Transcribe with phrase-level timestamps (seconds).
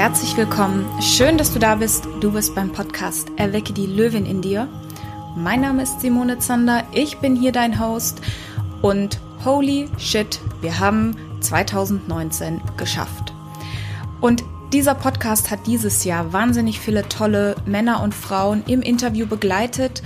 [0.00, 0.86] herzlich willkommen.
[1.02, 2.08] Schön, dass du da bist.
[2.22, 4.66] Du bist beim Podcast Erwecke die Löwin in dir.
[5.36, 6.84] Mein Name ist Simone Zander.
[6.94, 8.22] Ich bin hier dein Host.
[8.80, 13.34] Und holy shit, wir haben 2019 geschafft.
[14.22, 14.42] Und
[14.72, 20.02] dieser Podcast hat dieses Jahr wahnsinnig viele tolle Männer und Frauen im Interview begleitet,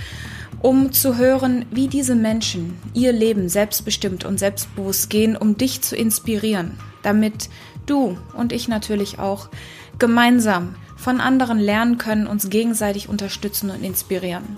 [0.61, 5.95] um zu hören, wie diese Menschen ihr Leben selbstbestimmt und selbstbewusst gehen, um dich zu
[5.95, 7.49] inspirieren, damit
[7.85, 9.49] du und ich natürlich auch
[9.99, 14.57] gemeinsam von anderen lernen können, uns gegenseitig unterstützen und inspirieren.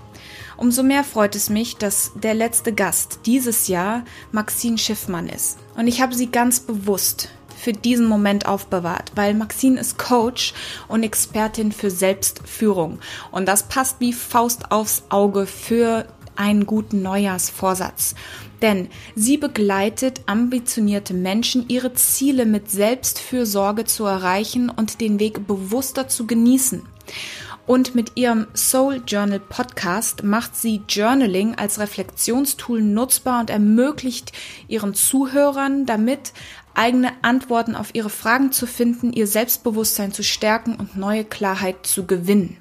[0.55, 5.57] Umso mehr freut es mich, dass der letzte Gast dieses Jahr Maxine Schiffmann ist.
[5.75, 10.53] Und ich habe sie ganz bewusst für diesen Moment aufbewahrt, weil Maxine ist Coach
[10.87, 12.99] und Expertin für Selbstführung.
[13.31, 18.15] Und das passt wie Faust aufs Auge für einen guten Neujahrsvorsatz.
[18.61, 26.07] Denn sie begleitet ambitionierte Menschen, ihre Ziele mit Selbstfürsorge zu erreichen und den Weg bewusster
[26.07, 26.83] zu genießen.
[27.67, 34.31] Und mit ihrem Soul Journal Podcast macht sie Journaling als Reflexionstool nutzbar und ermöglicht
[34.69, 36.31] ihren Zuhörern damit
[36.73, 42.05] eigene Antworten auf ihre Fragen zu finden, ihr Selbstbewusstsein zu stärken und neue Klarheit zu
[42.05, 42.55] gewinnen.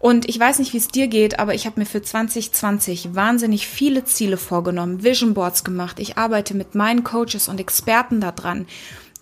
[0.00, 3.66] Und ich weiß nicht, wie es dir geht, aber ich habe mir für 2020 wahnsinnig
[3.66, 5.98] viele Ziele vorgenommen, Vision Boards gemacht.
[5.98, 8.66] Ich arbeite mit meinen Coaches und Experten daran,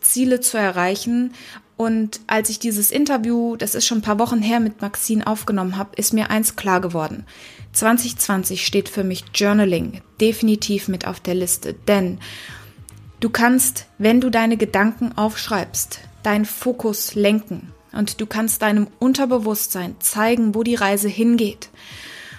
[0.00, 1.32] Ziele zu erreichen.
[1.78, 5.78] Und als ich dieses Interview, das ist schon ein paar Wochen her, mit Maxine aufgenommen
[5.78, 7.24] habe, ist mir eins klar geworden.
[7.72, 12.18] 2020 steht für mich Journaling definitiv mit auf der Liste, denn
[13.20, 19.96] du kannst, wenn du deine Gedanken aufschreibst, deinen Fokus lenken und du kannst deinem Unterbewusstsein
[20.00, 21.70] zeigen, wo die Reise hingeht.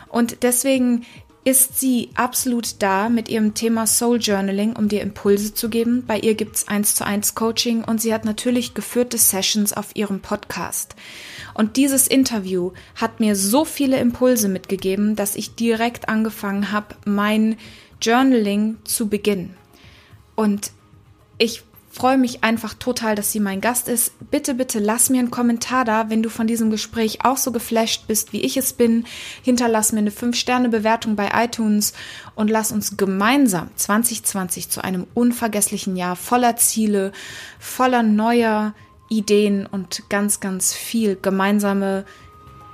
[0.09, 1.05] Und deswegen
[1.47, 6.03] ist sie absolut da mit ihrem Thema Soul Journaling, um dir Impulse zu geben.
[6.05, 10.19] Bei ihr gibt's eins zu eins Coaching und sie hat natürlich geführte Sessions auf ihrem
[10.19, 10.97] Podcast.
[11.53, 17.55] Und dieses Interview hat mir so viele Impulse mitgegeben, dass ich direkt angefangen habe, mein
[18.01, 19.55] Journaling zu beginnen.
[20.35, 20.71] Und
[21.37, 21.63] ich
[21.97, 24.11] freue mich einfach total, dass sie mein Gast ist.
[24.29, 28.05] Bitte, bitte lass mir einen Kommentar da, wenn du von diesem Gespräch auch so geflasht
[28.05, 29.05] bist, wie ich es bin.
[29.41, 31.93] Hinterlass mir eine 5-Sterne-Bewertung bei iTunes
[32.35, 37.13] und lass uns gemeinsam 2020 zu einem unvergesslichen Jahr voller Ziele,
[37.57, 38.75] voller neuer
[39.09, 42.05] Ideen und ganz, ganz viel gemeinsame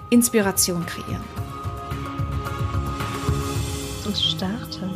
[0.09, 1.23] Inspiration kreieren.
[4.05, 4.92] Und starten.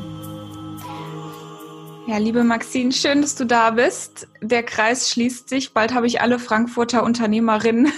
[2.07, 4.29] Ja, liebe Maxine, schön, dass du da bist.
[4.41, 5.73] Der Kreis schließt sich.
[5.73, 7.91] Bald habe ich alle Frankfurter Unternehmerinnen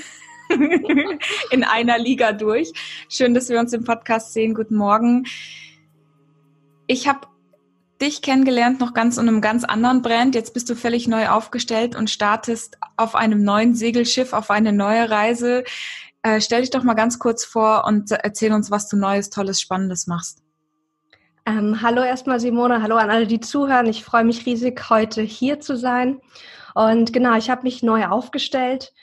[1.52, 2.74] in einer Liga durch.
[3.08, 4.56] Schön, dass wir uns im Podcast sehen.
[4.56, 5.28] Guten Morgen.
[6.88, 7.28] Ich habe
[8.02, 10.34] dich kennengelernt noch ganz in einem ganz anderen Brand.
[10.34, 15.12] Jetzt bist du völlig neu aufgestellt und startest auf einem neuen Segelschiff, auf eine neue
[15.12, 15.64] Reise.
[16.24, 19.62] Äh, stell dich doch mal ganz kurz vor und erzähl uns, was du Neues, Tolles,
[19.62, 20.41] Spannendes machst.
[21.50, 23.88] Ähm, hallo erstmal Simone, hallo an alle, die zuhören.
[23.88, 26.22] Ich freue mich riesig, heute hier zu sein.
[26.76, 28.94] Und genau, ich habe mich neu aufgestellt.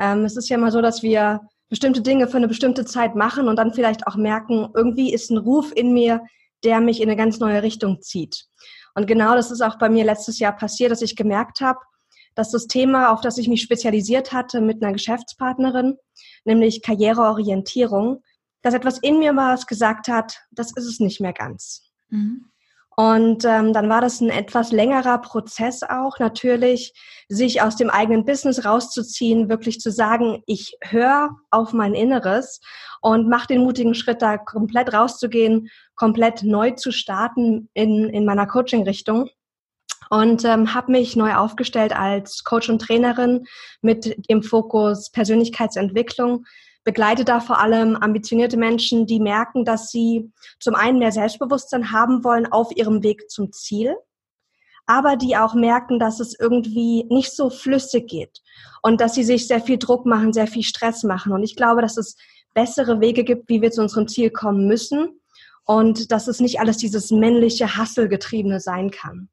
[0.00, 3.46] Ähm, es ist ja immer so, dass wir bestimmte Dinge für eine bestimmte Zeit machen
[3.46, 6.22] und dann vielleicht auch merken, irgendwie ist ein Ruf in mir,
[6.64, 8.46] der mich in eine ganz neue Richtung zieht.
[8.96, 11.78] Und genau das ist auch bei mir letztes Jahr passiert, dass ich gemerkt habe,
[12.34, 15.98] dass das Thema, auf das ich mich spezialisiert hatte mit einer Geschäftspartnerin,
[16.44, 18.24] nämlich Karriereorientierung,
[18.62, 21.91] dass etwas in mir war, was gesagt hat, das ist es nicht mehr ganz.
[22.12, 22.44] Mhm.
[22.94, 26.92] Und ähm, dann war das ein etwas längerer Prozess auch, natürlich,
[27.28, 32.60] sich aus dem eigenen Business rauszuziehen, wirklich zu sagen, ich höre auf mein Inneres
[33.00, 38.46] und mache den mutigen Schritt, da komplett rauszugehen, komplett neu zu starten in, in meiner
[38.46, 39.30] Coaching-Richtung.
[40.10, 43.46] Und ähm, habe mich neu aufgestellt als Coach und Trainerin
[43.80, 46.44] mit dem Fokus Persönlichkeitsentwicklung,
[46.84, 52.24] begleite da vor allem ambitionierte Menschen, die merken, dass sie zum einen mehr Selbstbewusstsein haben
[52.24, 53.96] wollen auf ihrem Weg zum Ziel,
[54.86, 58.40] aber die auch merken, dass es irgendwie nicht so flüssig geht
[58.82, 61.32] und dass sie sich sehr viel Druck machen, sehr viel Stress machen.
[61.32, 62.16] Und ich glaube, dass es
[62.54, 65.20] bessere Wege gibt, wie wir zu unserem Ziel kommen müssen
[65.64, 69.28] und dass es nicht alles dieses männliche, Hasselgetriebene sein kann.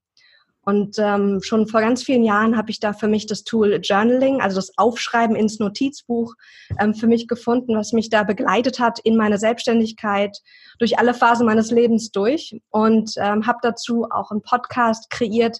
[0.69, 4.39] Und ähm, schon vor ganz vielen Jahren habe ich da für mich das Tool Journaling,
[4.39, 6.35] also das Aufschreiben ins Notizbuch,
[6.79, 10.37] ähm, für mich gefunden, was mich da begleitet hat in meiner Selbstständigkeit
[10.77, 12.61] durch alle Phasen meines Lebens durch.
[12.69, 15.57] Und ähm, habe dazu auch einen Podcast kreiert,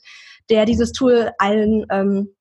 [0.51, 2.35] der dieses Tool allen, ähm,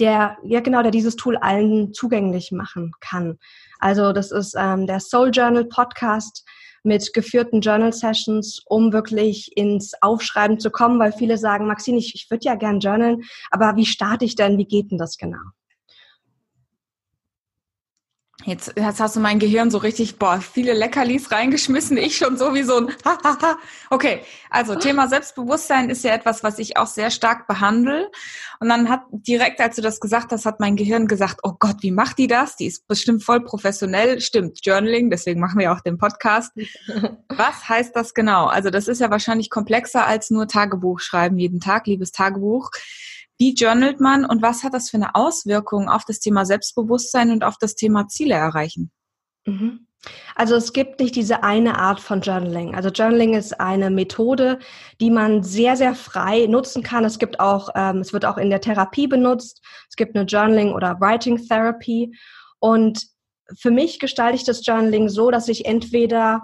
[0.00, 3.38] der ja genau, der dieses Tool allen zugänglich machen kann.
[3.78, 6.44] Also das ist ähm, der Soul Journal Podcast
[6.86, 12.14] mit geführten Journal Sessions, um wirklich ins Aufschreiben zu kommen, weil viele sagen, Maxine, ich,
[12.14, 15.38] ich würde ja gern journalen, aber wie starte ich denn, wie geht denn das genau?
[18.46, 21.96] Jetzt, jetzt hast du mein Gehirn so richtig, boah, viele Leckerlis reingeschmissen.
[21.96, 22.92] Ich schon so wie so ein
[23.90, 24.20] Okay,
[24.50, 28.08] also Thema Selbstbewusstsein ist ja etwas, was ich auch sehr stark behandle.
[28.60, 31.78] Und dann hat direkt, als du das gesagt hast, hat mein Gehirn gesagt, oh Gott,
[31.80, 32.54] wie macht die das?
[32.54, 34.20] Die ist bestimmt voll professionell.
[34.20, 36.52] Stimmt, Journaling, deswegen machen wir auch den Podcast.
[37.28, 38.46] Was heißt das genau?
[38.46, 42.70] Also das ist ja wahrscheinlich komplexer als nur Tagebuch schreiben jeden Tag, liebes Tagebuch.
[43.38, 47.44] Wie journalt man und was hat das für eine Auswirkung auf das Thema Selbstbewusstsein und
[47.44, 48.90] auf das Thema Ziele erreichen?
[49.46, 49.86] Mhm.
[50.34, 52.74] Also es gibt nicht diese eine Art von Journaling.
[52.74, 54.58] Also Journaling ist eine Methode,
[55.00, 57.04] die man sehr, sehr frei nutzen kann.
[57.04, 59.62] Es gibt auch, ähm, es wird auch in der Therapie benutzt.
[59.88, 62.14] Es gibt eine Journaling oder Writing Therapy.
[62.60, 63.02] Und
[63.58, 66.42] für mich gestalte ich das Journaling so, dass ich entweder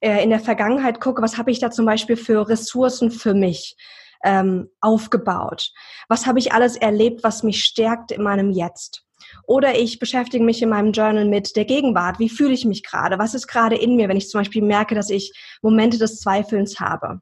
[0.00, 3.76] äh, in der Vergangenheit gucke, was habe ich da zum Beispiel für Ressourcen für mich
[4.24, 5.72] ähm, aufgebaut?
[6.08, 9.04] Was habe ich alles erlebt, was mich stärkt in meinem Jetzt?
[9.46, 12.18] Oder ich beschäftige mich in meinem Journal mit der Gegenwart.
[12.18, 13.18] Wie fühle ich mich gerade?
[13.18, 15.32] Was ist gerade in mir, wenn ich zum Beispiel merke, dass ich
[15.62, 17.20] Momente des Zweifelns habe?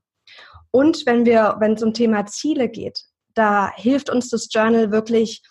[0.70, 3.04] Und wenn wir, wenn es um Thema Ziele geht,
[3.34, 5.42] da hilft uns das Journal wirklich,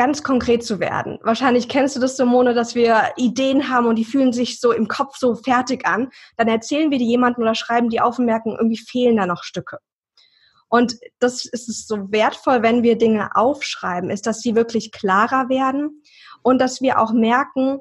[0.00, 1.18] ganz konkret zu werden.
[1.22, 4.88] Wahrscheinlich kennst du das, Simone, dass wir Ideen haben und die fühlen sich so im
[4.88, 6.08] Kopf so fertig an.
[6.38, 9.42] Dann erzählen wir die jemanden oder schreiben die auf und merken, irgendwie fehlen da noch
[9.42, 9.76] Stücke.
[10.70, 16.02] Und das ist so wertvoll, wenn wir Dinge aufschreiben, ist, dass sie wirklich klarer werden
[16.42, 17.80] und dass wir auch merken,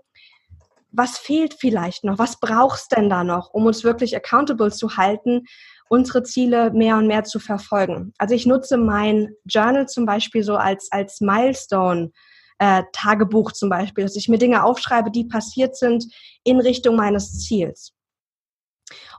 [0.91, 5.45] was fehlt vielleicht noch, was brauchst denn da noch, um uns wirklich accountable zu halten,
[5.87, 8.11] unsere Ziele mehr und mehr zu verfolgen.
[8.17, 12.11] Also ich nutze mein Journal zum Beispiel so als, als Milestone.
[12.57, 16.05] Äh, Tagebuch zum Beispiel, dass ich mir Dinge aufschreibe, die passiert sind
[16.43, 17.93] in Richtung meines Ziels.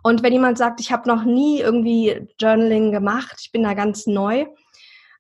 [0.03, 4.07] Und wenn jemand sagt, ich habe noch nie irgendwie Journaling gemacht, ich bin da ganz
[4.07, 4.47] neu,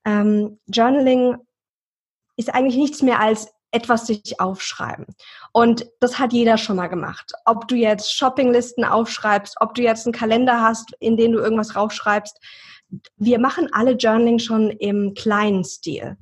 [0.04, 1.36] ähm, Journaling
[2.36, 5.06] ist eigentlich nichts mehr als etwas sich aufschreiben.
[5.52, 7.32] Und das hat jeder schon mal gemacht.
[7.44, 11.76] Ob du jetzt Shoppinglisten aufschreibst, ob du jetzt einen Kalender hast, in den du irgendwas
[11.76, 12.38] raufschreibst.
[13.16, 16.16] Wir machen alle Journaling schon im kleinen Stil.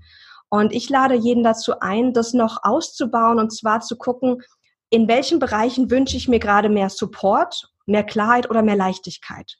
[0.50, 4.42] Und ich lade jeden dazu ein, das noch auszubauen und zwar zu gucken,
[4.90, 9.58] in welchen Bereichen wünsche ich mir gerade mehr Support mehr Klarheit oder mehr Leichtigkeit.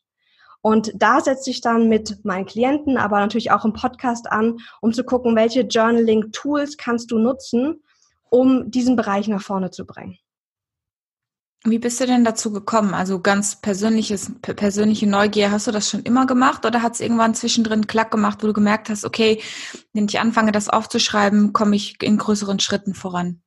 [0.61, 4.93] Und da setze ich dann mit meinen Klienten, aber natürlich auch im Podcast an, um
[4.93, 7.83] zu gucken, welche Journaling-Tools kannst du nutzen,
[8.29, 10.19] um diesen Bereich nach vorne zu bringen.
[11.65, 12.95] Wie bist du denn dazu gekommen?
[12.95, 17.35] Also ganz persönliches, persönliche Neugier, hast du das schon immer gemacht oder hat es irgendwann
[17.35, 19.43] zwischendrin Klack gemacht, wo du gemerkt hast, okay,
[19.93, 23.43] wenn ich anfange, das aufzuschreiben, komme ich in größeren Schritten voran?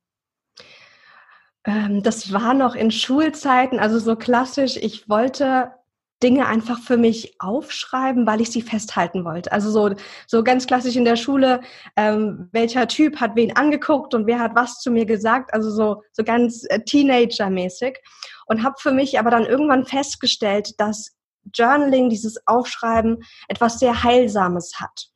[1.64, 4.76] Ähm, das war noch in Schulzeiten, also so klassisch.
[4.76, 5.72] Ich wollte
[6.22, 9.50] Dinge einfach für mich aufschreiben, weil ich sie festhalten wollte.
[9.50, 9.94] Also so,
[10.26, 11.60] so ganz klassisch in der Schule,
[11.96, 15.52] ähm, welcher Typ hat wen angeguckt und wer hat was zu mir gesagt.
[15.52, 17.98] Also so, so ganz äh, Teenager-mäßig.
[18.46, 21.16] Und habe für mich aber dann irgendwann festgestellt, dass
[21.52, 23.18] Journaling, dieses Aufschreiben,
[23.48, 25.08] etwas sehr Heilsames hat.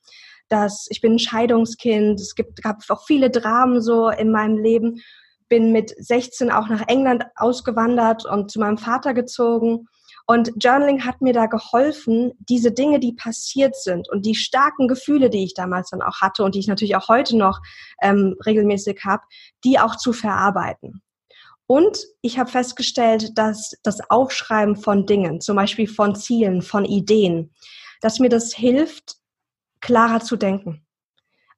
[0.49, 5.03] Dass ich bin ein Scheidungskind, es gibt, gab auch viele Dramen so in meinem Leben
[5.49, 9.87] bin mit 16 auch nach England ausgewandert und zu meinem Vater gezogen.
[10.27, 15.31] Und Journaling hat mir da geholfen, diese Dinge, die passiert sind und die starken Gefühle,
[15.31, 17.61] die ich damals dann auch hatte und die ich natürlich auch heute noch
[18.03, 19.23] ähm, regelmäßig habe,
[19.65, 21.01] die auch zu verarbeiten.
[21.69, 27.53] Und ich habe festgestellt, dass das Aufschreiben von Dingen, zum Beispiel von Zielen, von Ideen,
[28.01, 29.17] dass mir das hilft,
[29.81, 30.86] klarer zu denken.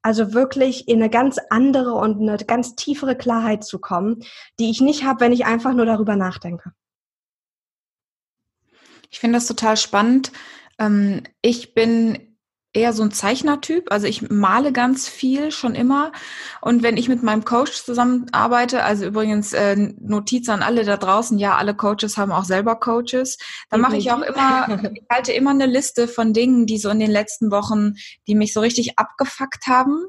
[0.01, 4.23] Also wirklich in eine ganz andere und eine ganz tiefere Klarheit zu kommen,
[4.59, 6.71] die ich nicht habe, wenn ich einfach nur darüber nachdenke.
[9.11, 10.31] Ich finde das total spannend.
[10.77, 12.28] Ähm, ich bin
[12.73, 13.91] eher so ein Zeichnertyp.
[13.91, 16.11] Also ich male ganz viel schon immer.
[16.61, 21.37] Und wenn ich mit meinem Coach zusammenarbeite, also übrigens äh, Notiz an alle da draußen,
[21.39, 23.37] ja, alle Coaches haben auch selber Coaches,
[23.69, 26.99] dann mache ich auch immer, ich halte immer eine Liste von Dingen, die so in
[26.99, 27.95] den letzten Wochen,
[28.27, 30.05] die mich so richtig abgefuckt haben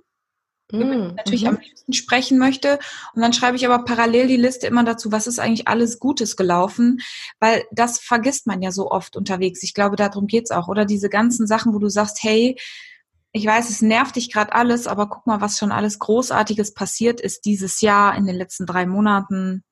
[0.72, 1.60] mm, natürlich am mhm.
[1.60, 2.78] liebsten sprechen möchte.
[3.14, 6.36] Und dann schreibe ich aber parallel die Liste immer dazu, was ist eigentlich alles Gutes
[6.36, 7.00] gelaufen,
[7.38, 9.62] weil das vergisst man ja so oft unterwegs.
[9.62, 10.68] Ich glaube, darum geht's auch.
[10.68, 12.56] Oder diese ganzen Sachen, wo du sagst, hey,
[13.32, 17.20] ich weiß, es nervt dich gerade alles, aber guck mal, was schon alles Großartiges passiert
[17.20, 19.62] ist dieses Jahr in den letzten drei Monaten.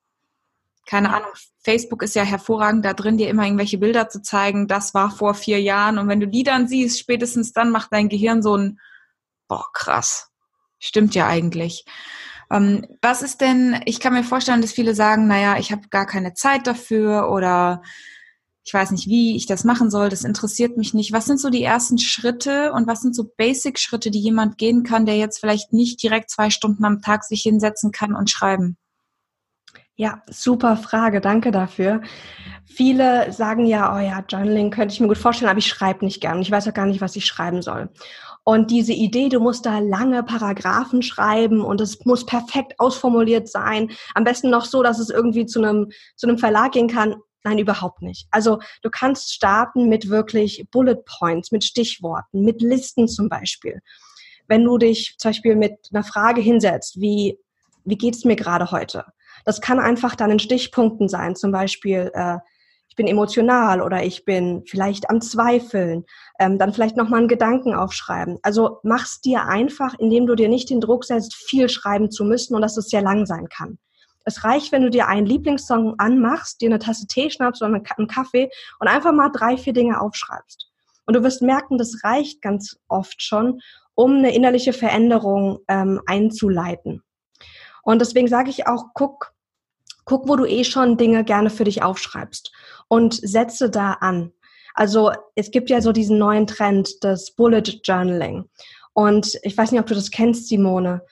[0.86, 1.30] Keine Ahnung,
[1.64, 4.68] Facebook ist ja hervorragend da drin, dir immer irgendwelche Bilder zu zeigen.
[4.68, 5.98] Das war vor vier Jahren.
[5.98, 8.78] Und wenn du die dann siehst, spätestens dann macht dein Gehirn so ein,
[9.48, 10.30] boah, krass
[10.78, 11.84] Stimmt ja eigentlich.
[12.50, 16.06] Ähm, was ist denn, ich kann mir vorstellen, dass viele sagen, naja, ich habe gar
[16.06, 17.82] keine Zeit dafür oder
[18.68, 21.12] ich weiß nicht, wie ich das machen soll, das interessiert mich nicht.
[21.12, 25.06] Was sind so die ersten Schritte und was sind so Basic-Schritte, die jemand gehen kann,
[25.06, 28.76] der jetzt vielleicht nicht direkt zwei Stunden am Tag sich hinsetzen kann und schreiben?
[29.96, 32.02] Ja, super Frage, danke dafür.
[32.66, 36.20] Viele sagen ja, oh ja, Journaling könnte ich mir gut vorstellen, aber ich schreibe nicht
[36.20, 36.42] gern.
[36.42, 37.88] Ich weiß auch gar nicht, was ich schreiben soll.
[38.48, 43.90] Und diese Idee, du musst da lange Paragraphen schreiben und es muss perfekt ausformuliert sein,
[44.14, 47.16] am besten noch so, dass es irgendwie zu einem, zu einem Verlag gehen kann.
[47.44, 48.26] Nein, überhaupt nicht.
[48.30, 53.82] Also du kannst starten mit wirklich Bullet Points, mit Stichworten, mit Listen zum Beispiel.
[54.46, 57.38] Wenn du dich zum Beispiel mit einer Frage hinsetzt, wie,
[57.84, 59.04] wie geht's mir gerade heute?
[59.44, 62.38] Das kann einfach dann in Stichpunkten sein, zum Beispiel, äh,
[62.98, 66.04] bin emotional oder ich bin vielleicht am Zweifeln,
[66.38, 68.38] ähm, dann vielleicht nochmal einen Gedanken aufschreiben.
[68.42, 72.54] Also mach's dir einfach, indem du dir nicht den Druck setzt, viel schreiben zu müssen
[72.54, 73.78] und dass es sehr lang sein kann.
[74.24, 78.08] Es reicht, wenn du dir einen Lieblingssong anmachst, dir eine Tasse Tee schnappst oder einen
[78.08, 80.68] Kaffee und einfach mal drei, vier Dinge aufschreibst.
[81.06, 83.60] Und du wirst merken, das reicht ganz oft schon,
[83.94, 87.02] um eine innerliche Veränderung ähm, einzuleiten.
[87.82, 89.32] Und deswegen sage ich auch, guck,
[90.08, 92.50] guck, wo du eh schon Dinge gerne für dich aufschreibst
[92.88, 94.32] und setze da an.
[94.74, 98.48] Also es gibt ja so diesen neuen Trend des Bullet Journaling.
[98.94, 101.02] Und ich weiß nicht, ob du das kennst, Simone.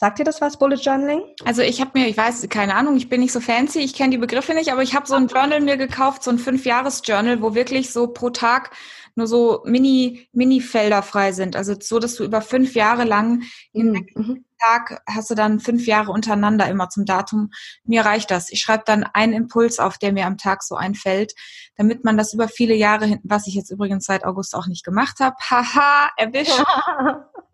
[0.00, 1.20] Sagt dir das was, Bullet Journaling?
[1.44, 4.12] Also ich habe mir, ich weiß, keine Ahnung, ich bin nicht so fancy, ich kenne
[4.12, 7.54] die Begriffe nicht, aber ich habe so ein Journal mir gekauft, so ein Fünf-Jahres-Journal, wo
[7.54, 8.70] wirklich so pro Tag
[9.14, 11.54] nur so Mini, Mini-Felder frei sind.
[11.54, 13.42] Also so, dass du über fünf Jahre lang
[13.72, 14.46] hinweg mhm.
[14.58, 17.50] Tag hast du dann fünf Jahre untereinander immer zum Datum.
[17.84, 18.50] Mir reicht das.
[18.50, 21.34] Ich schreibe dann einen Impuls auf, der mir am Tag so einfällt,
[21.76, 24.82] damit man das über viele Jahre hin, was ich jetzt übrigens seit August auch nicht
[24.82, 25.36] gemacht habe.
[25.50, 26.58] Haha, erwischt.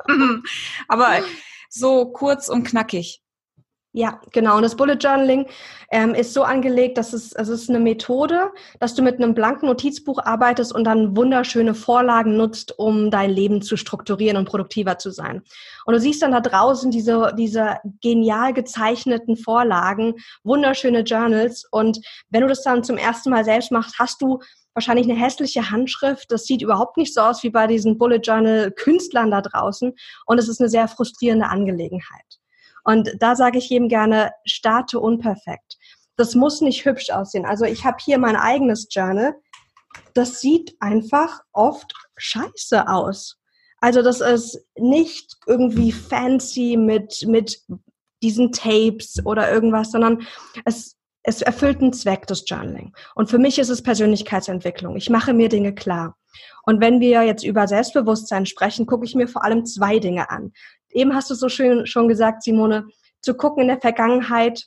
[0.88, 1.23] Aber
[1.68, 3.23] so kurz und knackig.
[3.96, 4.56] Ja, genau.
[4.56, 5.46] Und das Bullet Journaling
[5.90, 9.32] ähm, ist so angelegt, dass es, also es ist eine Methode, dass du mit einem
[9.32, 14.99] blanken Notizbuch arbeitest und dann wunderschöne Vorlagen nutzt, um dein Leben zu strukturieren und produktiver
[14.99, 15.40] zu sein.
[15.87, 21.66] Und du siehst dann da draußen diese, diese genial gezeichneten Vorlagen, wunderschöne Journals.
[21.70, 24.40] Und wenn du das dann zum ersten Mal selbst machst, hast du
[24.76, 26.30] wahrscheinlich eine hässliche Handschrift.
[26.30, 29.95] Das sieht überhaupt nicht so aus wie bei diesen Bullet Journal Künstlern da draußen.
[30.26, 32.38] Und es ist eine sehr frustrierende Angelegenheit.
[32.85, 35.76] Und da sage ich jedem gerne, starte unperfekt.
[36.16, 37.45] Das muss nicht hübsch aussehen.
[37.45, 39.35] Also ich habe hier mein eigenes Journal.
[40.14, 43.38] Das sieht einfach oft scheiße aus.
[43.80, 47.61] Also das ist nicht irgendwie fancy mit, mit
[48.23, 50.26] diesen Tapes oder irgendwas, sondern
[50.64, 52.92] es, es erfüllt einen Zweck, des Journaling.
[53.14, 54.97] Und für mich ist es Persönlichkeitsentwicklung.
[54.97, 56.16] Ich mache mir Dinge klar.
[56.64, 60.52] Und wenn wir jetzt über Selbstbewusstsein sprechen, gucke ich mir vor allem zwei Dinge an
[60.97, 62.88] eben hast du so schön schon gesagt, Simone,
[63.21, 64.66] zu gucken in der Vergangenheit,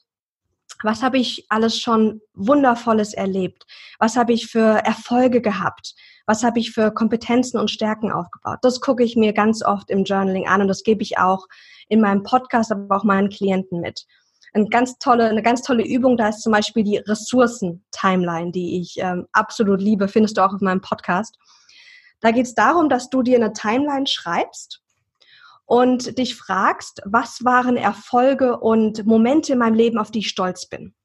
[0.84, 3.66] was habe ich alles schon Wundervolles erlebt?
[3.98, 5.96] Was habe ich für Erfolge gehabt?
[6.26, 8.60] Was habe ich für Kompetenzen und Stärken aufgebaut?
[8.62, 11.48] Das gucke ich mir ganz oft im Journaling an und das gebe ich auch
[11.90, 14.06] in meinem Podcast, aber auch meinen Klienten mit.
[14.54, 18.98] Eine ganz tolle, eine ganz tolle Übung, da ist zum Beispiel die Ressourcen-Timeline, die ich
[18.98, 21.38] ähm, absolut liebe, findest du auch auf meinem Podcast.
[22.22, 24.82] Da geht es darum, dass du dir eine Timeline schreibst
[25.66, 30.68] und dich fragst, was waren Erfolge und Momente in meinem Leben, auf die ich stolz
[30.68, 30.96] bin.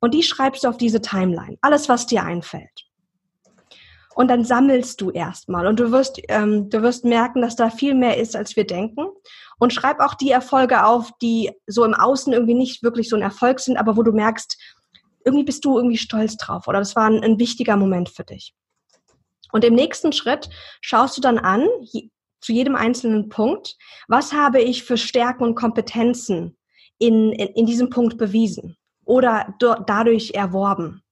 [0.00, 1.58] Und die schreibst du auf diese Timeline.
[1.60, 2.86] Alles, was dir einfällt.
[4.14, 7.94] Und dann sammelst du erstmal und du wirst, ähm, du wirst merken, dass da viel
[7.94, 9.06] mehr ist, als wir denken.
[9.58, 13.22] Und schreib auch die Erfolge auf, die so im Außen irgendwie nicht wirklich so ein
[13.22, 14.56] Erfolg sind, aber wo du merkst,
[15.24, 18.54] irgendwie bist du irgendwie stolz drauf oder das war ein, ein wichtiger Moment für dich.
[19.52, 21.66] Und im nächsten Schritt schaust du dann an,
[22.40, 23.76] zu jedem einzelnen Punkt,
[24.08, 26.58] was habe ich für Stärken und Kompetenzen
[26.98, 31.03] in, in, in diesem Punkt bewiesen oder dadurch erworben.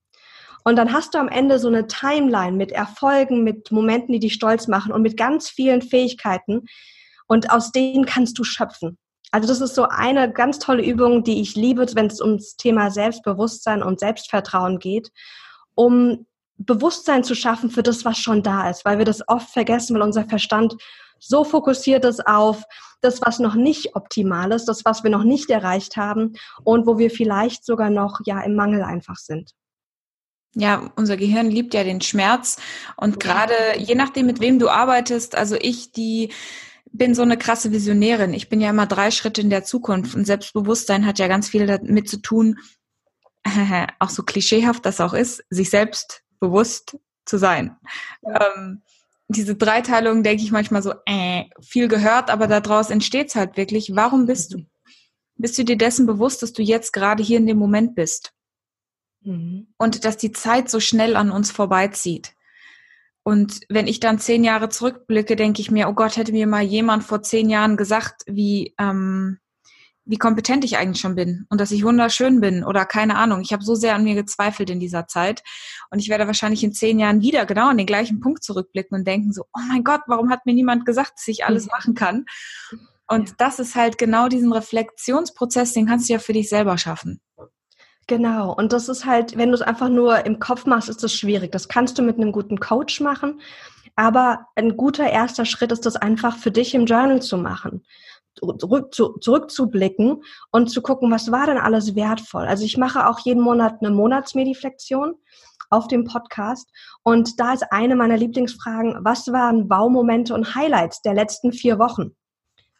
[0.63, 4.33] Und dann hast du am Ende so eine Timeline mit Erfolgen, mit Momenten, die dich
[4.33, 6.65] stolz machen und mit ganz vielen Fähigkeiten.
[7.27, 8.97] Und aus denen kannst du schöpfen.
[9.31, 12.91] Also das ist so eine ganz tolle Übung, die ich liebe, wenn es ums Thema
[12.91, 15.09] Selbstbewusstsein und Selbstvertrauen geht,
[15.73, 16.27] um
[16.57, 20.03] Bewusstsein zu schaffen für das, was schon da ist, weil wir das oft vergessen, weil
[20.03, 20.75] unser Verstand
[21.19, 22.63] so fokussiert ist auf
[23.01, 26.97] das, was noch nicht optimal ist, das, was wir noch nicht erreicht haben und wo
[26.99, 29.51] wir vielleicht sogar noch ja im Mangel einfach sind.
[30.55, 32.57] Ja, unser Gehirn liebt ja den Schmerz
[32.95, 36.31] und gerade je nachdem, mit wem du arbeitest, also ich, die
[36.91, 38.33] bin so eine krasse Visionärin.
[38.33, 41.65] Ich bin ja immer drei Schritte in der Zukunft und Selbstbewusstsein hat ja ganz viel
[41.65, 42.59] damit zu tun,
[43.99, 47.75] auch so klischeehaft das auch ist, sich selbst bewusst zu sein.
[48.21, 48.53] Ja.
[48.55, 48.83] Ähm,
[49.29, 53.95] diese Dreiteilung denke ich manchmal so, äh, viel gehört, aber daraus entsteht es halt wirklich.
[53.95, 54.65] Warum bist du?
[55.35, 58.32] Bist du dir dessen bewusst, dass du jetzt gerade hier in dem Moment bist?
[59.23, 59.67] Mhm.
[59.77, 62.33] Und dass die Zeit so schnell an uns vorbeizieht.
[63.23, 66.63] Und wenn ich dann zehn Jahre zurückblicke, denke ich mir, oh Gott, hätte mir mal
[66.63, 69.39] jemand vor zehn Jahren gesagt, wie, ähm,
[70.05, 73.39] wie kompetent ich eigentlich schon bin und dass ich wunderschön bin oder keine Ahnung.
[73.39, 75.41] Ich habe so sehr an mir gezweifelt in dieser Zeit
[75.89, 79.07] und ich werde wahrscheinlich in zehn Jahren wieder genau an den gleichen Punkt zurückblicken und
[79.07, 82.25] denken so, oh mein Gott, warum hat mir niemand gesagt, dass ich alles machen kann?
[83.07, 87.21] Und das ist halt genau diesen Reflexionsprozess, den kannst du ja für dich selber schaffen.
[88.07, 91.13] Genau, und das ist halt, wenn du es einfach nur im Kopf machst, ist das
[91.13, 91.51] schwierig.
[91.51, 93.39] Das kannst du mit einem guten Coach machen,
[93.95, 97.85] aber ein guter erster Schritt ist das einfach für dich im Journal zu machen
[98.57, 102.45] zurück, zu, zurückzublicken und zu gucken, was war denn alles wertvoll.
[102.45, 105.15] Also ich mache auch jeden Monat eine Monatsmediflexion
[105.69, 106.69] auf dem Podcast
[107.03, 112.15] und da ist eine meiner Lieblingsfragen, was waren Baumomente und Highlights der letzten vier Wochen?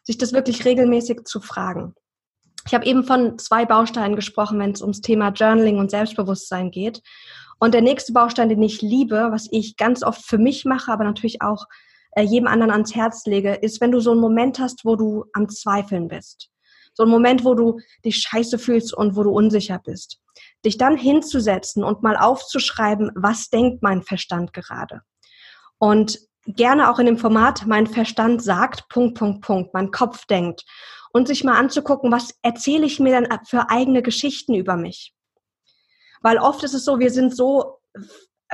[0.02, 1.94] Sich das wirklich regelmäßig zu fragen.
[2.66, 7.02] Ich habe eben von zwei Bausteinen gesprochen, wenn es ums Thema Journaling und Selbstbewusstsein geht.
[7.58, 11.04] Und der nächste Baustein, den ich liebe, was ich ganz oft für mich mache, aber
[11.04, 11.66] natürlich auch
[12.12, 15.24] äh, jedem anderen ans Herz lege, ist, wenn du so einen Moment hast, wo du
[15.32, 16.50] am Zweifeln bist.
[16.94, 20.20] So einen Moment, wo du dich scheiße fühlst und wo du unsicher bist.
[20.64, 25.02] Dich dann hinzusetzen und mal aufzuschreiben, was denkt mein Verstand gerade.
[25.78, 30.64] Und gerne auch in dem Format, mein Verstand sagt, Punkt, Punkt, Punkt, mein Kopf denkt.
[31.14, 35.14] Und sich mal anzugucken, was erzähle ich mir denn für eigene Geschichten über mich?
[36.22, 37.78] Weil oft ist es so, wir sind so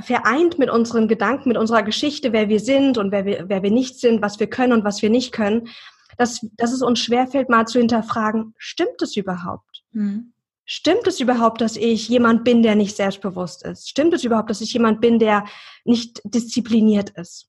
[0.03, 3.71] vereint mit unseren Gedanken, mit unserer Geschichte, wer wir sind und wer wir, wer wir
[3.71, 5.69] nicht sind, was wir können und was wir nicht können,
[6.19, 9.83] dass, dass es uns schwerfällt, mal zu hinterfragen, stimmt es überhaupt?
[9.93, 10.35] Mhm.
[10.67, 13.89] Stimmt es überhaupt, dass ich jemand bin, der nicht selbstbewusst ist?
[13.89, 15.47] Stimmt es überhaupt, dass ich jemand bin, der
[15.85, 17.49] nicht diszipliniert ist?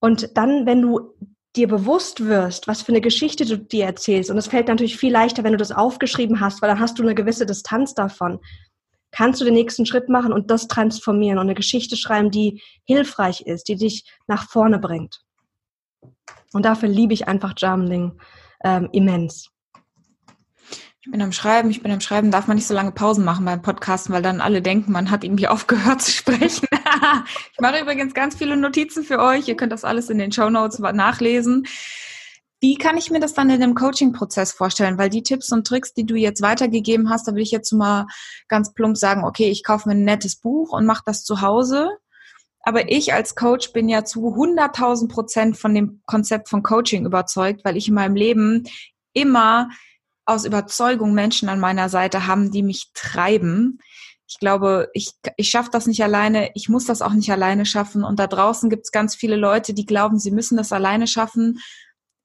[0.00, 1.14] Und dann, wenn du
[1.56, 5.12] dir bewusst wirst, was für eine Geschichte du dir erzählst, und es fällt natürlich viel
[5.12, 8.40] leichter, wenn du das aufgeschrieben hast, weil dann hast du eine gewisse Distanz davon
[9.14, 13.42] kannst du den nächsten Schritt machen und das transformieren und eine Geschichte schreiben, die hilfreich
[13.42, 15.20] ist, die dich nach vorne bringt.
[16.52, 18.18] Und dafür liebe ich einfach Journaling
[18.64, 19.50] ähm, immens.
[21.00, 23.44] Ich bin am Schreiben, ich bin am Schreiben, darf man nicht so lange Pausen machen
[23.44, 26.66] beim Podcasten, weil dann alle denken, man hat irgendwie aufgehört zu sprechen.
[27.52, 29.48] ich mache übrigens ganz viele Notizen für euch.
[29.48, 31.66] Ihr könnt das alles in den Show Notes nachlesen.
[32.60, 34.96] Wie kann ich mir das dann in dem Coaching-Prozess vorstellen?
[34.96, 38.06] Weil die Tipps und Tricks, die du jetzt weitergegeben hast, da will ich jetzt mal
[38.48, 41.90] ganz plump sagen, okay, ich kaufe mir ein nettes Buch und mache das zu Hause.
[42.60, 47.62] Aber ich als Coach bin ja zu 100.000 Prozent von dem Konzept von Coaching überzeugt,
[47.64, 48.64] weil ich in meinem Leben
[49.12, 49.68] immer
[50.24, 53.78] aus Überzeugung Menschen an meiner Seite haben, die mich treiben.
[54.26, 58.04] Ich glaube, ich, ich schaffe das nicht alleine, ich muss das auch nicht alleine schaffen.
[58.04, 61.58] Und da draußen gibt es ganz viele Leute, die glauben, sie müssen das alleine schaffen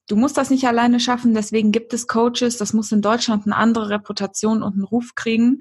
[0.10, 3.56] du musst das nicht alleine schaffen, deswegen gibt es Coaches, das muss in Deutschland eine
[3.56, 5.60] andere Reputation und einen Ruf kriegen.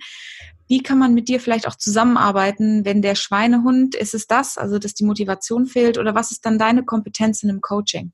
[0.66, 4.78] Wie kann man mit dir vielleicht auch zusammenarbeiten, wenn der Schweinehund, ist es das, also
[4.78, 8.12] dass die Motivation fehlt oder was ist dann deine Kompetenz in einem Coaching?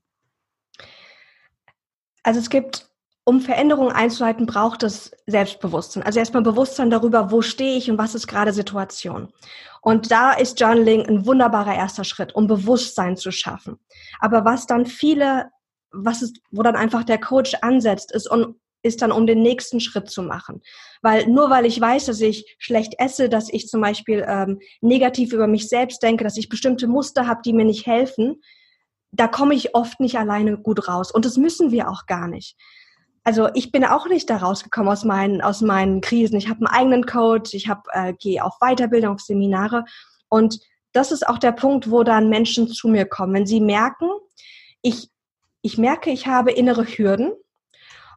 [2.23, 2.84] Also es gibt,
[3.25, 6.03] um Veränderungen einzuleiten, braucht es Selbstbewusstsein.
[6.03, 9.33] Also erstmal Bewusstsein darüber, wo stehe ich und was ist gerade Situation.
[9.81, 13.79] Und da ist Journaling ein wunderbarer erster Schritt, um Bewusstsein zu schaffen.
[14.19, 15.49] Aber was dann viele
[15.95, 19.79] was ist, wo dann einfach der Coach ansetzt, ist, um, ist dann, um den nächsten
[19.79, 20.61] Schritt zu machen.
[21.01, 25.33] Weil nur weil ich weiß, dass ich schlecht esse, dass ich zum Beispiel ähm, negativ
[25.33, 28.41] über mich selbst denke, dass ich bestimmte Muster habe, die mir nicht helfen,
[29.11, 31.11] da komme ich oft nicht alleine gut raus.
[31.11, 32.57] Und das müssen wir auch gar nicht.
[33.25, 36.37] Also ich bin auch nicht da rausgekommen aus meinen, aus meinen Krisen.
[36.37, 39.83] Ich habe einen eigenen Coach, ich äh, gehe auf Weiterbildung, auf Seminare.
[40.29, 40.59] Und
[40.93, 43.33] das ist auch der Punkt, wo dann Menschen zu mir kommen.
[43.33, 44.07] Wenn sie merken,
[44.81, 45.09] ich
[45.65, 47.33] ich merke, ich habe innere Hürden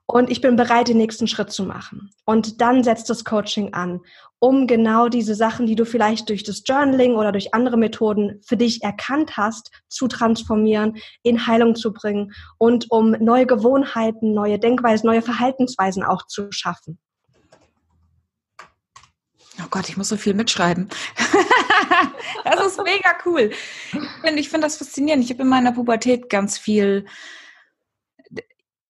[0.05, 2.11] und ich bin bereit, den nächsten Schritt zu machen.
[2.27, 4.03] Und dann setzt das Coaching an,
[4.41, 8.57] um genau diese Sachen, die du vielleicht durch das Journaling oder durch andere Methoden für
[8.57, 15.07] dich erkannt hast, zu transformieren, in Heilung zu bringen und um neue Gewohnheiten, neue Denkweisen,
[15.07, 16.99] neue Verhaltensweisen auch zu schaffen.
[19.61, 20.89] Oh Gott, ich muss so viel mitschreiben.
[22.45, 23.51] das ist mega cool.
[23.51, 25.25] Ich finde find das faszinierend.
[25.25, 27.07] Ich habe in meiner Pubertät ganz viel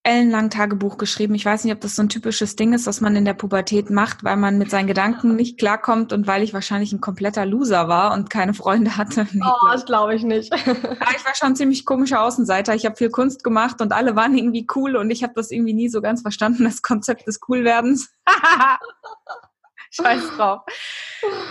[0.08, 1.34] ellenlang Tagebuch geschrieben.
[1.34, 3.90] Ich weiß nicht, ob das so ein typisches Ding ist, was man in der Pubertät
[3.90, 7.88] macht, weil man mit seinen Gedanken nicht klarkommt und weil ich wahrscheinlich ein kompletter Loser
[7.88, 9.26] war und keine Freunde hatte.
[9.38, 10.52] Nee, oh, das glaube ich nicht.
[10.66, 12.74] Aber ich war schon ziemlich komischer Außenseiter.
[12.74, 15.74] Ich habe viel Kunst gemacht und alle waren irgendwie cool und ich habe das irgendwie
[15.74, 18.10] nie so ganz verstanden, das Konzept des Coolwerdens.
[19.90, 20.62] Scheiß drauf.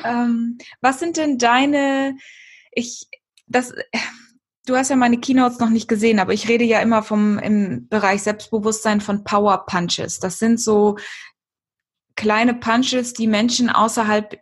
[0.04, 2.18] ähm, was sind denn deine,
[2.72, 3.08] ich,
[3.48, 3.74] das,
[4.68, 7.88] du hast ja meine Keynotes noch nicht gesehen, aber ich rede ja immer vom, im
[7.88, 10.20] Bereich Selbstbewusstsein von Power Punches.
[10.20, 10.98] Das sind so
[12.16, 14.38] kleine Punches, die Menschen außerhalb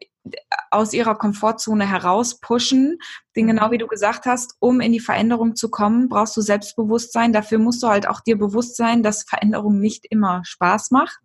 [0.71, 2.97] aus ihrer Komfortzone heraus pushen.
[3.35, 7.31] Denn genau wie du gesagt hast, um in die Veränderung zu kommen, brauchst du Selbstbewusstsein.
[7.31, 11.19] Dafür musst du halt auch dir bewusst sein, dass Veränderung nicht immer Spaß macht.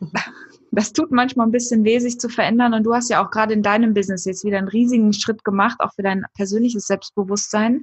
[0.72, 2.74] Das tut manchmal ein bisschen weh, sich zu verändern.
[2.74, 5.80] Und du hast ja auch gerade in deinem Business jetzt wieder einen riesigen Schritt gemacht,
[5.80, 7.82] auch für dein persönliches Selbstbewusstsein.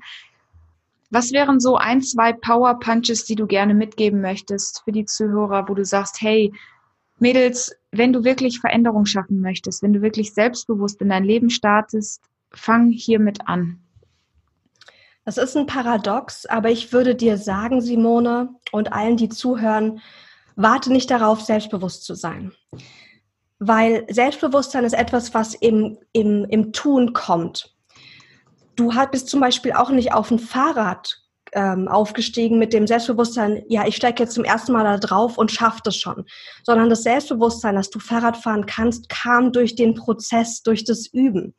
[1.10, 5.68] Was wären so ein, zwei Power Punches, die du gerne mitgeben möchtest für die Zuhörer,
[5.68, 6.54] wo du sagst, hey,
[7.20, 12.22] Mädels, wenn du wirklich Veränderung schaffen möchtest, wenn du wirklich selbstbewusst in dein Leben startest,
[12.52, 13.80] fang hiermit an.
[15.26, 20.00] Das ist ein Paradox, aber ich würde dir sagen, Simone, und allen, die zuhören,
[20.58, 22.52] warte nicht darauf, selbstbewusst zu sein.
[23.60, 27.74] Weil Selbstbewusstsein ist etwas, was im, im, im Tun kommt.
[28.76, 31.22] Du bist zum Beispiel auch nicht auf ein Fahrrad
[31.54, 35.52] ähm, aufgestiegen mit dem Selbstbewusstsein, ja, ich steige jetzt zum ersten Mal da drauf und
[35.52, 36.26] schaffe das schon.
[36.64, 41.56] Sondern das Selbstbewusstsein, dass du Fahrrad fahren kannst, kam durch den Prozess, durch das Üben.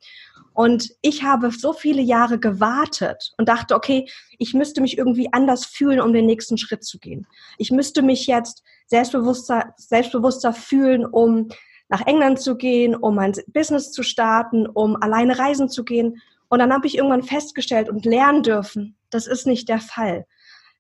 [0.59, 5.65] Und ich habe so viele Jahre gewartet und dachte, okay, ich müsste mich irgendwie anders
[5.65, 7.29] fühlen, um den nächsten Schritt zu gehen.
[7.59, 11.49] Ich müsste mich jetzt selbstbewusster, selbstbewusster fühlen, um
[11.89, 16.21] nach England zu gehen, um mein Business zu starten, um alleine reisen zu gehen.
[16.49, 20.27] Und dann habe ich irgendwann festgestellt und lernen dürfen, das ist nicht der Fall.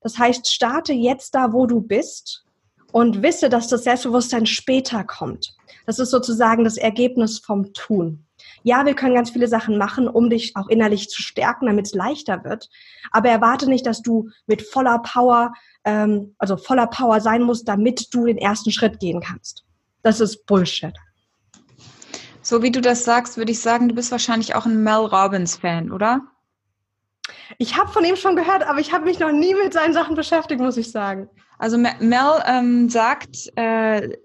[0.00, 2.44] Das heißt, starte jetzt da, wo du bist
[2.90, 5.54] und wisse, dass das Selbstbewusstsein später kommt.
[5.86, 8.24] Das ist sozusagen das Ergebnis vom Tun.
[8.62, 11.94] Ja, wir können ganz viele Sachen machen, um dich auch innerlich zu stärken, damit es
[11.94, 12.68] leichter wird.
[13.10, 15.52] Aber erwarte nicht, dass du mit voller Power,
[15.84, 19.64] ähm, also voller Power sein musst, damit du den ersten Schritt gehen kannst.
[20.02, 20.94] Das ist Bullshit.
[22.42, 25.92] So wie du das sagst, würde ich sagen, du bist wahrscheinlich auch ein Mel Robbins-Fan,
[25.92, 26.22] oder?
[27.58, 30.14] Ich habe von ihm schon gehört, aber ich habe mich noch nie mit seinen Sachen
[30.14, 31.28] beschäftigt, muss ich sagen.
[31.58, 34.16] Also Mel ähm, sagt, äh,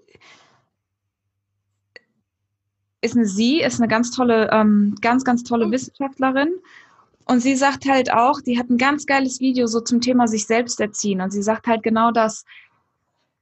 [3.04, 6.48] ist eine sie, ist eine ganz tolle, ähm, ganz, ganz tolle Wissenschaftlerin.
[7.26, 10.46] Und sie sagt halt auch, die hat ein ganz geiles Video so zum Thema sich
[10.46, 11.20] selbst erziehen.
[11.20, 12.44] Und sie sagt halt genau das,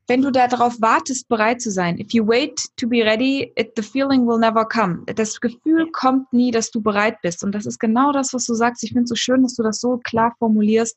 [0.08, 3.82] wenn du darauf wartest, bereit zu sein, if you wait to be ready, it, the
[3.82, 5.02] feeling will never come.
[5.14, 7.44] Das Gefühl kommt nie, dass du bereit bist.
[7.44, 8.82] Und das ist genau das, was du sagst.
[8.82, 10.96] Ich finde es so schön, dass du das so klar formulierst.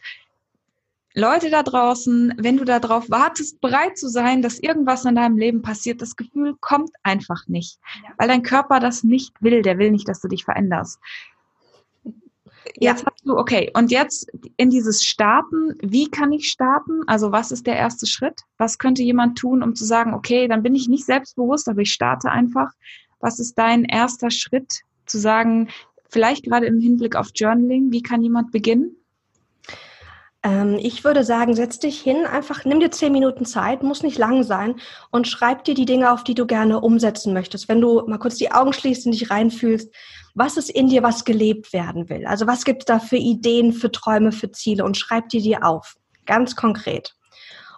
[1.15, 5.62] Leute da draußen, wenn du darauf wartest, bereit zu sein, dass irgendwas in deinem Leben
[5.62, 7.80] passiert, das Gefühl kommt einfach nicht,
[8.17, 9.62] weil dein Körper das nicht will.
[9.62, 10.99] Der will nicht, dass du dich veränderst.
[12.78, 13.12] Jetzt ja.
[13.12, 17.01] hast du, okay, und jetzt in dieses Starten, wie kann ich starten?
[17.08, 18.41] Also was ist der erste Schritt?
[18.58, 21.93] Was könnte jemand tun, um zu sagen, okay, dann bin ich nicht selbstbewusst, aber ich
[21.93, 22.71] starte einfach.
[23.21, 25.69] Was ist dein erster Schritt zu sagen,
[26.10, 28.97] vielleicht gerade im Hinblick auf Journaling, wie kann jemand beginnen?
[30.45, 34.19] Ähm, ich würde sagen, setz dich hin, einfach nimm dir zehn Minuten Zeit, muss nicht
[34.19, 34.75] lang sein
[35.10, 37.67] und schreib dir die Dinge auf, die du gerne umsetzen möchtest.
[37.67, 39.91] Wenn du mal kurz die Augen schließt und dich reinfühlst,
[40.36, 42.27] was ist in dir, was gelebt werden will?
[42.27, 45.65] Also was gibt es da für Ideen, für Träume, für Ziele und schreib die dir
[45.65, 45.95] auf,
[46.27, 47.15] ganz konkret.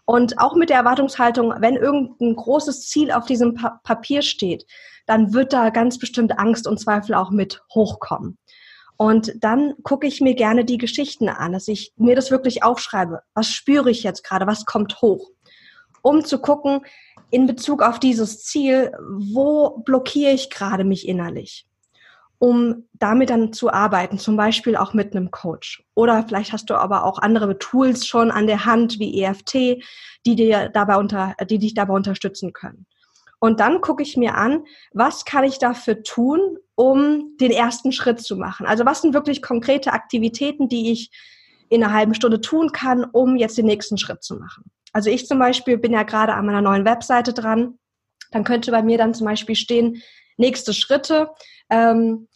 [0.03, 4.65] Und auch mit der Erwartungshaltung, wenn irgendein großes Ziel auf diesem pa Papier steht,
[5.05, 8.37] dann wird da ganz bestimmt Angst und Zweifel auch mit hochkommen.
[8.97, 13.21] Und dann gucke ich mir gerne die Geschichten an, dass ich mir das wirklich aufschreibe.
[13.35, 14.47] Was spüre ich jetzt gerade?
[14.47, 15.29] Was kommt hoch?
[16.01, 16.81] Um zu gucken,
[17.29, 21.67] in Bezug auf dieses Ziel, wo blockiere ich gerade mich innerlich?
[22.39, 25.83] Um damit dann zu arbeiten, zum Beispiel auch mit einem Coach.
[25.93, 29.83] Oder vielleicht hast du aber auch andere Tools schon an der Hand wie EFT,
[30.25, 32.86] die dir dabei unter, die dich dabei unterstützen können.
[33.39, 38.19] Und dann gucke ich mir an, was kann ich dafür tun, um den ersten Schritt
[38.19, 38.65] zu machen.
[38.65, 41.11] Also was sind wirklich konkrete Aktivitäten, die ich
[41.69, 44.71] in einer halben Stunde tun kann, um jetzt den nächsten Schritt zu machen.
[44.93, 47.77] Also ich zum Beispiel bin ja gerade an meiner neuen Webseite dran.
[48.31, 50.01] Dann könnte bei mir dann zum Beispiel stehen,
[50.37, 51.29] nächste Schritte.
[51.69, 52.27] Ähm,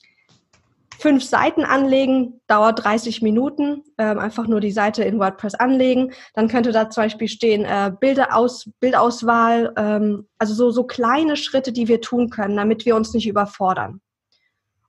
[1.01, 3.83] fünf Seiten anlegen, dauert 30 Minuten.
[3.97, 6.13] Ähm, einfach nur die Seite in WordPress anlegen.
[6.35, 11.71] Dann könnte da zum Beispiel stehen äh, Bilderaus, Bildauswahl, ähm, also so, so kleine Schritte,
[11.71, 13.99] die wir tun können, damit wir uns nicht überfordern.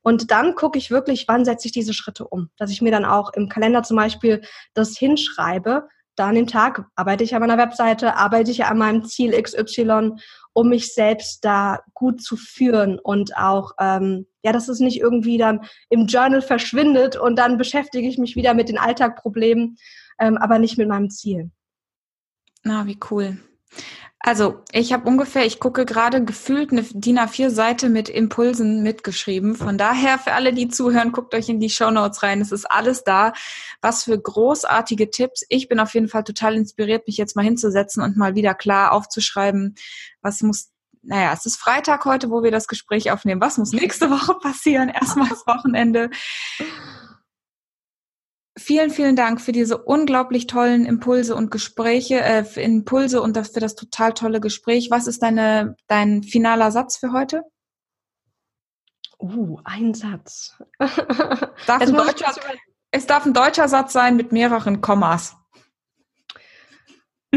[0.02, 2.50] Und dann gucke ich wirklich, wann setze ich diese Schritte um.
[2.58, 4.42] Dass ich mir dann auch im Kalender zum Beispiel
[4.74, 5.88] das hinschreibe.
[6.16, 10.16] Da an dem Tag arbeite ich an meiner Webseite, arbeite ich an meinem Ziel XY,
[10.52, 15.38] um mich selbst da gut zu führen und auch, ähm, ja, dass es nicht irgendwie
[15.38, 19.76] dann im Journal verschwindet und dann beschäftige ich mich wieder mit den Alltagproblemen,
[20.18, 21.50] ähm, aber nicht mit meinem Ziel.
[22.64, 23.38] Na, wie cool.
[24.24, 29.56] Also, ich habe ungefähr, ich gucke gerade gefühlt eine DIN A4-Seite mit Impulsen mitgeschrieben.
[29.56, 32.40] Von daher, für alle, die zuhören, guckt euch in die Show Notes rein.
[32.40, 33.32] Es ist alles da.
[33.80, 35.44] Was für großartige Tipps.
[35.48, 38.92] Ich bin auf jeden Fall total inspiriert, mich jetzt mal hinzusetzen und mal wieder klar
[38.92, 39.74] aufzuschreiben,
[40.20, 40.68] was muss
[41.04, 43.40] naja, es ist Freitag heute, wo wir das Gespräch aufnehmen.
[43.40, 44.88] Was muss nächste Woche passieren?
[44.88, 46.10] Erstmal das Wochenende.
[48.58, 53.60] Vielen, vielen Dank für diese unglaublich tollen Impulse und Gespräche, äh, für Impulse und für
[53.60, 54.90] das total tolle Gespräch.
[54.90, 57.44] Was ist deine, dein finaler Satz für heute?
[59.18, 60.58] Uh, ein Satz.
[60.78, 62.34] Darf ein deutscher,
[62.90, 65.36] es darf ein deutscher Satz sein mit mehreren Kommas.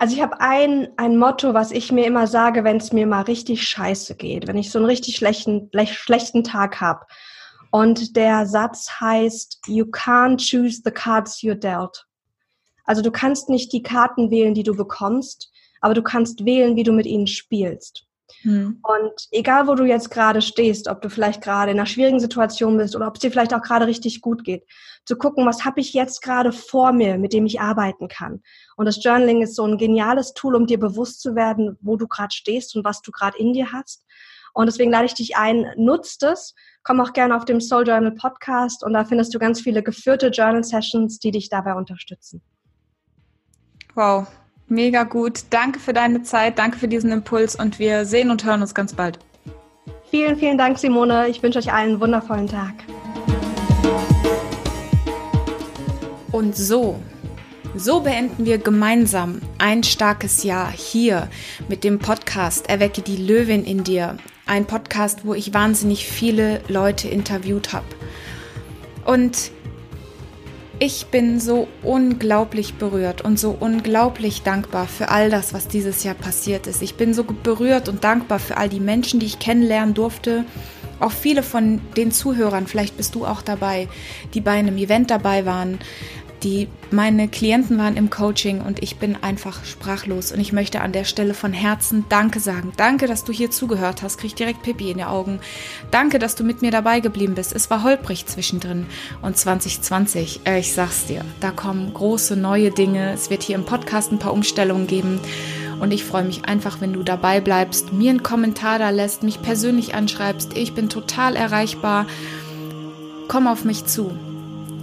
[0.00, 3.22] Also ich habe ein, ein Motto, was ich mir immer sage, wenn es mir mal
[3.22, 7.06] richtig scheiße geht, wenn ich so einen richtig schlechten, schlechten Tag habe.
[7.70, 12.06] Und der Satz heißt, you can't choose the cards you're dealt.
[12.84, 15.50] Also du kannst nicht die Karten wählen, die du bekommst,
[15.80, 18.06] aber du kannst wählen, wie du mit ihnen spielst.
[18.42, 18.80] Hm.
[18.82, 22.76] Und egal, wo du jetzt gerade stehst, ob du vielleicht gerade in einer schwierigen Situation
[22.76, 24.64] bist oder ob es dir vielleicht auch gerade richtig gut geht,
[25.04, 28.42] zu gucken, was habe ich jetzt gerade vor mir, mit dem ich arbeiten kann.
[28.76, 32.08] Und das Journaling ist so ein geniales Tool, um dir bewusst zu werden, wo du
[32.08, 34.04] gerade stehst und was du gerade in dir hast.
[34.56, 36.54] Und deswegen lade ich dich ein, nutzt es.
[36.82, 40.28] Komm auch gerne auf dem Soul Journal Podcast und da findest du ganz viele geführte
[40.28, 42.40] Journal Sessions, die dich dabei unterstützen.
[43.94, 44.26] Wow,
[44.68, 45.44] Mega gut.
[45.50, 48.94] Danke für deine Zeit, danke für diesen Impuls und wir sehen und hören uns ganz
[48.94, 49.18] bald.
[50.10, 51.28] Vielen, vielen Dank, Simone.
[51.28, 52.74] Ich wünsche euch allen einen wundervollen Tag.
[56.32, 56.98] Und so,
[57.76, 61.28] so beenden wir gemeinsam ein starkes Jahr hier
[61.68, 64.16] mit dem Podcast Erwecke die Löwin in dir.
[64.46, 67.86] Ein Podcast, wo ich wahnsinnig viele Leute interviewt habe.
[69.04, 69.50] Und
[70.78, 76.14] ich bin so unglaublich berührt und so unglaublich dankbar für all das, was dieses Jahr
[76.14, 76.80] passiert ist.
[76.80, 80.44] Ich bin so berührt und dankbar für all die Menschen, die ich kennenlernen durfte.
[81.00, 83.88] Auch viele von den Zuhörern, vielleicht bist du auch dabei,
[84.32, 85.78] die bei einem Event dabei waren,
[86.42, 90.92] die meine Klienten waren im Coaching und ich bin einfach sprachlos und ich möchte an
[90.92, 92.72] der Stelle von Herzen Danke sagen.
[92.76, 94.18] Danke, dass du hier zugehört hast.
[94.18, 95.40] Krieg direkt Pippi in die Augen.
[95.90, 97.54] Danke, dass du mit mir dabei geblieben bist.
[97.54, 98.86] Es war holprig zwischendrin
[99.22, 103.12] und 2020, äh, ich sag's dir, da kommen große neue Dinge.
[103.12, 105.20] Es wird hier im Podcast ein paar Umstellungen geben.
[105.80, 109.42] Und ich freue mich einfach, wenn du dabei bleibst, mir einen Kommentar da lässt, mich
[109.42, 110.56] persönlich anschreibst.
[110.56, 112.06] Ich bin total erreichbar.
[113.28, 114.16] Komm auf mich zu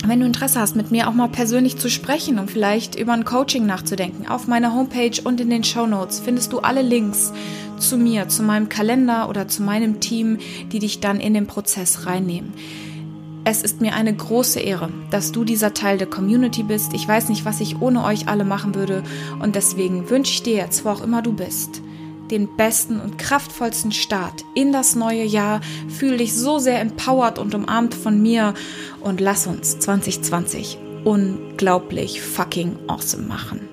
[0.10, 3.24] wenn du Interesse hast, mit mir auch mal persönlich zu sprechen und vielleicht über ein
[3.24, 7.32] Coaching nachzudenken, auf meiner Homepage und in den Show Notes findest du alle Links
[7.78, 10.40] zu mir, zu meinem Kalender oder zu meinem Team,
[10.72, 12.54] die dich dann in den Prozess reinnehmen.
[13.46, 16.94] Es ist mir eine große Ehre, dass du dieser Teil der Community bist.
[16.94, 19.04] Ich weiß nicht, was ich ohne euch alle machen würde
[19.42, 21.82] und deswegen wünsche ich dir jetzt, wo auch immer du bist,
[22.34, 25.62] den besten und kraftvollsten Start in das neue Jahr.
[25.88, 28.54] Fühl dich so sehr empowered und umarmt von mir
[29.00, 33.73] und lass uns 2020 unglaublich fucking awesome machen.